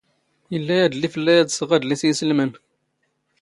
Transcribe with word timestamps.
ⵉⵍⵍⴰ 0.55 0.77
ⴰⴷⵍⵍⵉ 0.85 1.07
ⴼⵍⵍⴰ 1.13 1.33
ⴰⴷ 1.39 1.49
ⵙⵖⵖ 1.57 1.71
ⴰⴷⵍⵉⵙ 1.75 2.01
ⵏ 2.07 2.09
ⵉⵙⵍⵎⴰⵏ. 2.11 2.51